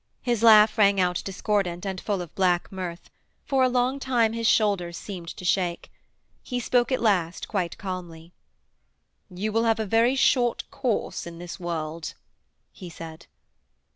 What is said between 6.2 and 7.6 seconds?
He spoke at last